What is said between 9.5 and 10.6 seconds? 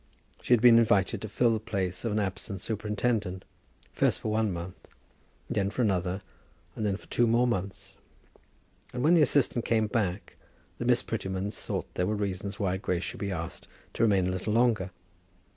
came back,